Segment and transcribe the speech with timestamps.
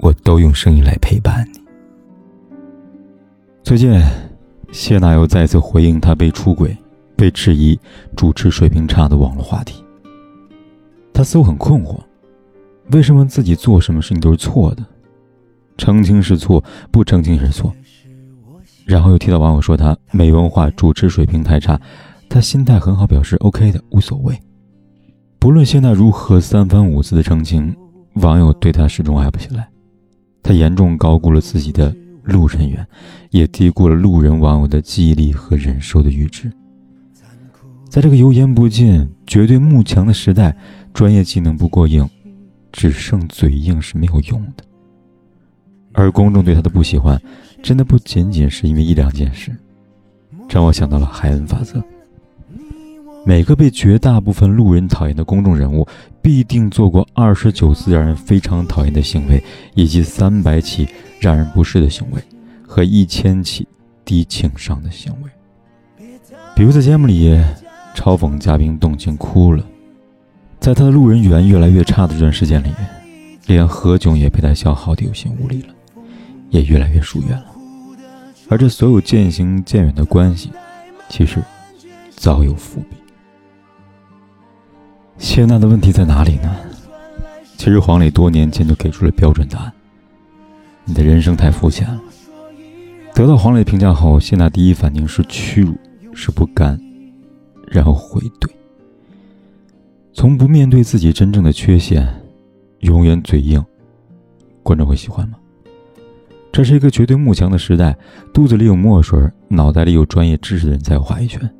[0.00, 1.60] 我都用声音来陪伴你。
[3.62, 4.00] 最近，
[4.72, 6.76] 谢娜又再次回应她被出轨、
[7.16, 7.78] 被质疑
[8.14, 9.82] 主持水平差的网络话题。
[11.12, 11.98] 她似乎很困惑，
[12.92, 14.84] 为什么自己做什么事情都是错的？
[15.76, 17.72] 澄清是错，不澄清也是错。
[18.84, 21.80] 然后又提到网友说她没文化、主持水平太差，
[22.28, 24.38] 她心态很好，表示 OK 的，无所谓。
[25.38, 27.74] 不论谢娜如何三番五次的澄清，
[28.14, 29.68] 网友对她始终爱不起来。
[30.46, 31.94] 他严重高估了自己的。
[32.26, 32.84] 路人缘，
[33.30, 36.50] 也低估了路人网友的记忆力和忍受的阈值。
[37.88, 40.52] 在这个油盐不进、绝对慕强的时代，
[40.92, 42.04] 专业技能不过硬，
[42.72, 44.64] 只剩嘴硬是没有用的。
[45.92, 47.16] 而公众对他的不喜欢，
[47.62, 49.56] 真的不仅仅是因为一两件事，
[50.48, 51.80] 让我想到了海恩法则。
[53.24, 55.86] 每个被绝大部分路人讨厌的公众人物，
[56.26, 59.40] 必定做过二十九次让人非常讨厌的行为，
[59.76, 60.88] 以及三百起
[61.20, 62.20] 让人不适的行为，
[62.66, 63.64] 和一千起
[64.04, 65.30] 低情商的行为。
[66.56, 67.40] 比如在节目里
[67.94, 69.64] 嘲讽嘉宾动情哭了，
[70.58, 72.70] 在他的路人缘越来越差的这段时间里，
[73.46, 75.68] 连何炅也被他消耗的有心无力了，
[76.50, 77.46] 也越来越疏远了。
[78.48, 80.50] 而这所有渐行渐远的关系，
[81.08, 81.40] 其实
[82.16, 82.96] 早有伏笔。
[85.18, 86.56] 谢娜的问题在哪里呢？
[87.56, 89.72] 其实黄磊多年前就给出了标准答案：
[90.84, 92.00] 你的人生太肤浅了。
[93.14, 95.74] 得到黄磊评价后，谢娜第一反应是屈辱，
[96.12, 96.78] 是不甘，
[97.66, 98.50] 然后回怼。
[100.12, 102.06] 从不面对自己真正的缺陷，
[102.80, 103.64] 永远嘴硬，
[104.62, 105.38] 观众会喜欢吗？
[106.52, 107.96] 这是一个绝对慕强的时代，
[108.32, 109.18] 肚子里有墨水，
[109.48, 111.50] 脑袋里有专业知识的人才有话语权。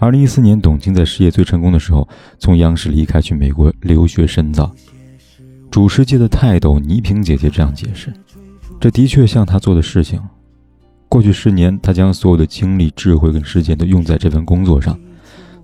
[0.00, 4.74] 二零一四年，董卿在事业最成功的时候，从央视离开去美国留学深造。
[5.70, 8.10] 主持界的泰斗倪萍姐姐这样解释
[8.80, 10.18] ：“这的确像她做的事情。
[11.06, 14.98] 过去十年，她将所有的精力、智慧跟时间都用在这份工作上。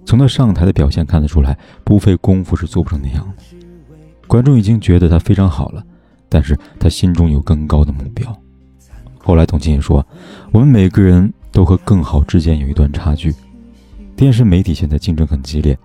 [0.04, 3.42] 从她上台的表现看得出来，不费功夫是做不成那样的。
[4.26, 5.82] 观众已经觉得她非常好了，
[6.28, 8.38] 但是她心中有更高的目标。
[9.16, 10.06] 后来，董卿也说：
[10.52, 13.34] 我们每个人都和更好之间有一段差距。”
[14.16, 15.78] 电视媒体现在竞争很激烈，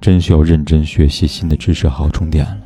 [0.00, 2.58] 真需要认真学习新的知识，好好充电了。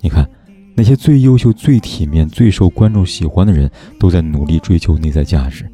[0.00, 0.28] 你看，
[0.74, 5.66] 那些最优秀、最体面、最受观众喜欢的人，都在努力追求内在价值，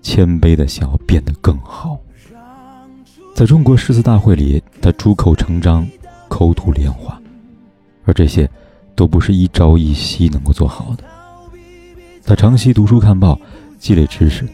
[0.00, 1.98] 谦卑的想要变得更好。
[3.34, 5.86] 在中国诗词大会里，他出口成章，
[6.28, 7.20] 口吐莲花，
[8.04, 8.48] 而这些，
[8.94, 11.02] 都不是一朝一夕能够做好的。
[12.24, 13.40] 他长期读书看报，
[13.76, 14.46] 积累知识。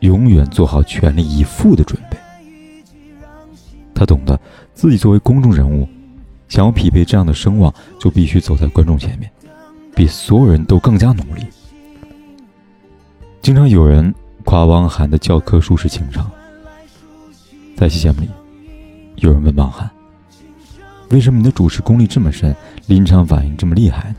[0.00, 2.16] 永远做好全力以赴的准备。
[3.94, 4.38] 他懂得
[4.74, 5.88] 自己作为公众人物，
[6.48, 9.28] 想要匹配这样的声望，就必须走在观众前面，
[9.94, 11.42] 比所有人都更加努力。
[13.42, 14.14] 经常有人
[14.44, 16.30] 夸汪涵的教科书式情商。
[17.76, 18.28] 在期节目里，
[19.16, 19.88] 有人问汪涵
[21.10, 22.54] ：“为什么你的主持功力这么深，
[22.86, 24.16] 临场反应这么厉害呢？”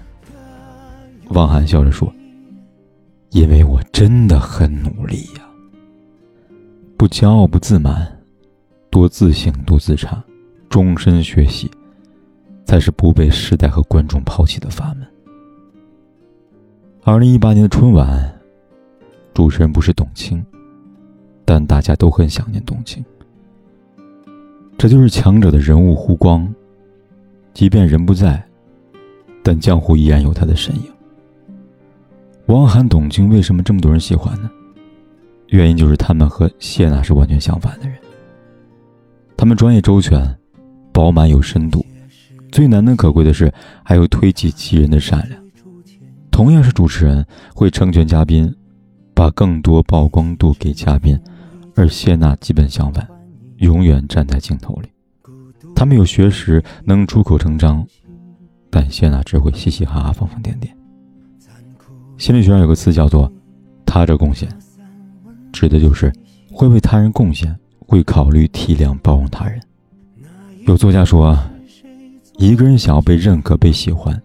[1.31, 2.11] 汪涵笑着说
[3.31, 5.45] ：“因为我真的很努力呀。”
[6.99, 8.11] 不骄傲，不自满，
[8.89, 10.21] 多自信，多自查，
[10.67, 11.71] 终身学习，
[12.65, 15.07] 才是不被时代和观众抛弃的法门。
[17.05, 18.37] 二零一八年的春晚，
[19.33, 20.45] 主持人不是董卿，
[21.45, 23.01] 但大家都很想念董卿。
[24.77, 26.53] 这就是强者的人物弧光，
[27.53, 28.45] 即便人不在，
[29.41, 30.83] 但江湖依然有他的身影。
[32.47, 34.51] 汪涵、董卿为什么这么多人喜欢呢？
[35.49, 37.97] 原因就是他们和谢娜是完全相反的人。
[39.35, 40.37] 他们专业周全，
[40.91, 41.85] 饱满有深度，
[42.51, 43.51] 最难能可贵的是
[43.83, 45.41] 还有推己及人的善良。
[46.31, 47.25] 同样是主持人，
[47.55, 48.53] 会成全嘉宾，
[49.13, 51.19] 把更多曝光度给嘉宾，
[51.75, 53.07] 而谢娜基本相反，
[53.57, 54.89] 永远站在镜头里。
[55.75, 57.85] 他们有学识，能出口成章，
[58.69, 60.69] 但谢娜只会嘻嘻哈哈、疯疯癫癫。
[62.17, 63.31] 心理学上有个词叫做
[63.85, 64.47] “他者贡献”。
[65.51, 66.11] 指的就是
[66.51, 69.59] 会为他人贡献，会考虑、体谅、包容他人。
[70.65, 71.37] 有作家说，
[72.37, 74.21] 一个人想要被认可、被喜欢，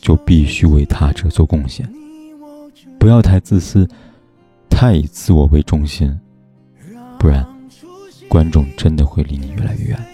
[0.00, 1.88] 就必须为他者做贡献，
[2.98, 3.88] 不要太自私，
[4.68, 6.18] 太以自我为中心，
[7.18, 7.46] 不然，
[8.28, 10.04] 观众真的会离你越来越远的。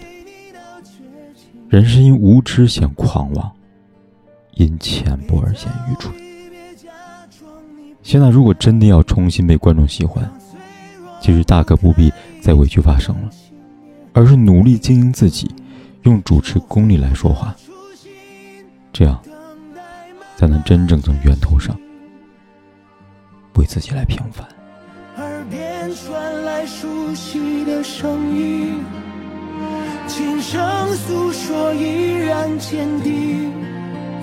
[1.67, 3.51] 人是因无知显狂妄，
[4.53, 6.13] 因浅薄而显愚蠢。
[8.05, 10.23] 谢娜如果真的要重新被观众喜欢，
[11.19, 13.29] 其实大可不必再委屈发声了，
[14.13, 15.49] 而是努力经营自己，
[16.03, 17.55] 用主持功力来说话。
[18.93, 19.19] 这样，
[20.37, 21.75] 才能真正从源头上
[23.55, 24.47] 为自己来平反。
[25.17, 28.83] 耳边传来熟悉的声音，
[30.07, 33.51] 轻声诉说依然坚定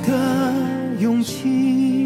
[0.07, 0.55] 的
[1.01, 2.02] 勇气。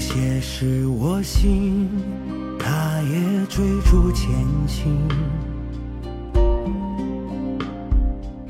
[0.00, 1.86] 无邪是我心，
[2.58, 4.30] 他也追逐前
[4.66, 4.96] 行，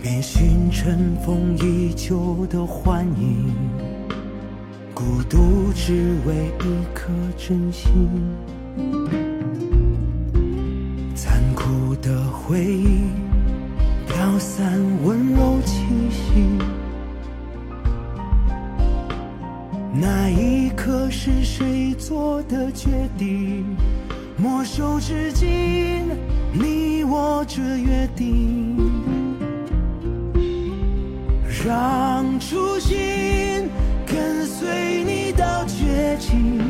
[0.00, 3.52] 遍寻尘封已久的幻影，
[4.94, 8.08] 孤独只为一颗真心。
[11.16, 13.00] 残酷的回忆，
[14.06, 15.82] 飘散温柔气
[16.12, 16.69] 息。
[19.92, 22.88] 那一刻是谁做的决
[23.18, 23.64] 定？
[24.36, 26.06] 莫守至今，
[26.52, 28.76] 你我这约定，
[31.64, 33.68] 让初心
[34.06, 36.69] 跟随你到绝境，